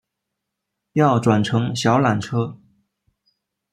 [0.93, 2.57] 要转乘小缆车